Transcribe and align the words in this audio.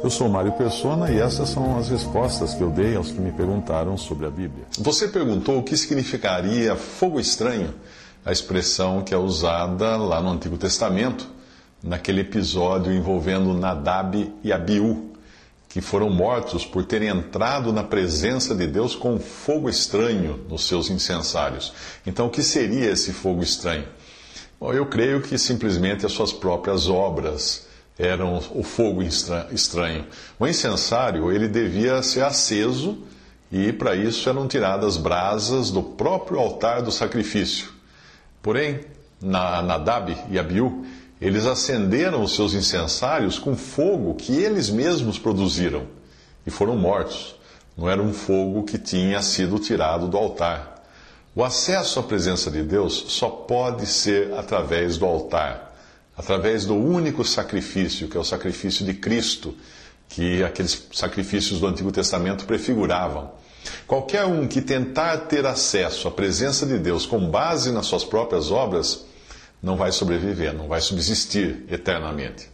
Eu 0.00 0.10
sou 0.10 0.28
Mário 0.28 0.52
Persona 0.52 1.10
e 1.10 1.18
essas 1.18 1.48
são 1.48 1.76
as 1.76 1.88
respostas 1.88 2.54
que 2.54 2.62
eu 2.62 2.70
dei 2.70 2.94
aos 2.94 3.10
que 3.10 3.20
me 3.20 3.32
perguntaram 3.32 3.96
sobre 3.96 4.26
a 4.26 4.30
Bíblia. 4.30 4.64
Você 4.78 5.08
perguntou 5.08 5.58
o 5.58 5.62
que 5.62 5.76
significaria 5.76 6.76
fogo 6.76 7.18
estranho, 7.18 7.74
a 8.24 8.30
expressão 8.30 9.02
que 9.02 9.12
é 9.12 9.16
usada 9.16 9.96
lá 9.96 10.22
no 10.22 10.30
Antigo 10.30 10.56
Testamento, 10.56 11.28
naquele 11.82 12.20
episódio 12.20 12.92
envolvendo 12.92 13.52
Nadab 13.54 14.32
e 14.44 14.52
Abiú, 14.52 15.12
que 15.68 15.80
foram 15.80 16.08
mortos 16.08 16.64
por 16.64 16.84
terem 16.84 17.08
entrado 17.08 17.72
na 17.72 17.82
presença 17.82 18.54
de 18.54 18.68
Deus 18.68 18.94
com 18.94 19.18
fogo 19.18 19.68
estranho 19.68 20.44
nos 20.48 20.66
seus 20.68 20.90
incensários. 20.90 21.72
Então, 22.06 22.26
o 22.26 22.30
que 22.30 22.42
seria 22.42 22.92
esse 22.92 23.12
fogo 23.12 23.42
estranho? 23.42 23.86
Bom, 24.60 24.72
eu 24.72 24.86
creio 24.86 25.20
que 25.20 25.36
simplesmente 25.36 26.06
as 26.06 26.12
suas 26.12 26.32
próprias 26.32 26.88
obras 26.88 27.67
eram 27.98 28.40
o 28.54 28.62
fogo 28.62 29.02
estranho. 29.02 30.06
O 30.38 30.46
incensário 30.46 31.32
ele 31.32 31.48
devia 31.48 32.02
ser 32.02 32.24
aceso 32.24 32.98
e 33.50 33.72
para 33.72 33.96
isso 33.96 34.28
eram 34.28 34.46
tiradas 34.46 34.96
brasas 34.96 35.70
do 35.70 35.82
próprio 35.82 36.38
altar 36.38 36.82
do 36.82 36.92
sacrifício. 36.92 37.70
Porém, 38.40 38.80
na 39.20 39.60
Nadab 39.62 40.16
e 40.30 40.38
Abiú, 40.38 40.84
eles 41.20 41.46
acenderam 41.46 42.22
os 42.22 42.36
seus 42.36 42.54
incensários 42.54 43.38
com 43.38 43.56
fogo 43.56 44.14
que 44.14 44.32
eles 44.32 44.70
mesmos 44.70 45.18
produziram 45.18 45.86
e 46.46 46.50
foram 46.50 46.76
mortos. 46.76 47.34
Não 47.76 47.88
era 47.88 48.00
um 48.00 48.12
fogo 48.12 48.62
que 48.62 48.78
tinha 48.78 49.20
sido 49.22 49.58
tirado 49.58 50.06
do 50.06 50.16
altar. 50.16 50.84
O 51.34 51.44
acesso 51.44 52.00
à 52.00 52.02
presença 52.02 52.50
de 52.50 52.62
Deus 52.62 53.04
só 53.08 53.28
pode 53.28 53.86
ser 53.86 54.32
através 54.34 54.96
do 54.96 55.06
altar, 55.06 55.67
através 56.18 56.66
do 56.66 56.74
único 56.74 57.24
sacrifício, 57.24 58.08
que 58.08 58.16
é 58.16 58.20
o 58.20 58.24
sacrifício 58.24 58.84
de 58.84 58.92
Cristo, 58.92 59.56
que 60.08 60.42
aqueles 60.42 60.88
sacrifícios 60.92 61.60
do 61.60 61.66
Antigo 61.68 61.92
Testamento 61.92 62.44
prefiguravam. 62.44 63.30
Qualquer 63.86 64.24
um 64.24 64.48
que 64.48 64.60
tentar 64.60 65.16
ter 65.28 65.46
acesso 65.46 66.08
à 66.08 66.10
presença 66.10 66.66
de 66.66 66.76
Deus 66.76 67.06
com 67.06 67.30
base 67.30 67.70
nas 67.70 67.86
suas 67.86 68.04
próprias 68.04 68.50
obras, 68.50 69.04
não 69.62 69.76
vai 69.76 69.92
sobreviver, 69.92 70.52
não 70.52 70.66
vai 70.66 70.80
subsistir 70.80 71.64
eternamente. 71.70 72.50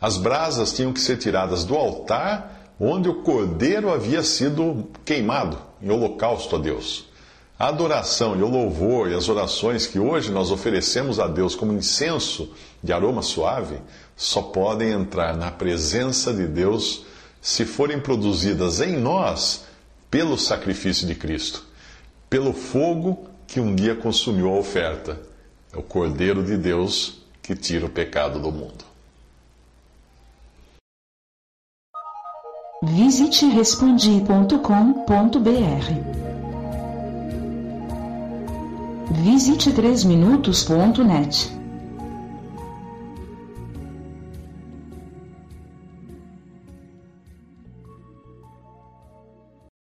As 0.00 0.16
brasas 0.16 0.72
tinham 0.72 0.92
que 0.92 1.00
ser 1.00 1.16
tiradas 1.16 1.64
do 1.64 1.76
altar 1.76 2.72
onde 2.80 3.08
o 3.08 3.22
cordeiro 3.22 3.92
havia 3.92 4.24
sido 4.24 4.90
queimado 5.04 5.56
em 5.80 5.88
holocausto 5.88 6.56
a 6.56 6.58
Deus. 6.58 7.08
A 7.58 7.68
adoração 7.68 8.36
e 8.36 8.42
o 8.42 8.48
louvor 8.48 9.10
e 9.10 9.14
as 9.14 9.28
orações 9.28 9.86
que 9.86 9.98
hoje 9.98 10.32
nós 10.32 10.50
oferecemos 10.50 11.20
a 11.20 11.28
Deus 11.28 11.54
como 11.54 11.72
incenso 11.72 12.52
de 12.82 12.92
aroma 12.92 13.22
suave 13.22 13.78
só 14.16 14.42
podem 14.42 14.90
entrar 14.90 15.36
na 15.36 15.50
presença 15.50 16.32
de 16.32 16.46
Deus 16.46 17.04
se 17.40 17.64
forem 17.64 18.00
produzidas 18.00 18.80
em 18.80 18.96
nós 18.96 19.64
pelo 20.10 20.36
sacrifício 20.36 21.06
de 21.06 21.14
Cristo, 21.14 21.64
pelo 22.28 22.52
fogo 22.52 23.28
que 23.46 23.60
um 23.60 23.74
dia 23.74 23.94
consumiu 23.94 24.48
a 24.48 24.58
oferta 24.58 25.20
é 25.74 25.76
o 25.76 25.82
Cordeiro 25.82 26.42
de 26.42 26.56
Deus 26.56 27.20
que 27.42 27.54
tira 27.56 27.86
o 27.86 27.90
pecado 27.90 28.38
do 28.38 28.52
mundo. 28.52 28.84
Visite 32.82 33.46
respondi.com.br. 33.46 36.23
Visite 39.10 39.70
3minutos.net. 39.72 41.63